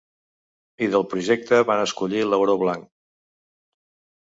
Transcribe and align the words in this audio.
I 0.85 0.87
del 0.95 1.05
projecte 1.11 1.59
van 1.71 1.83
escollir 1.83 2.25
l’auró 2.31 2.59
blanc. 2.65 2.91